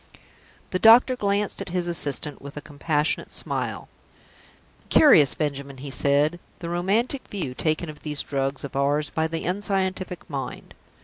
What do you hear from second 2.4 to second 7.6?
with a compassionate smile. "Curious, Benjamin," he said, "the romantic view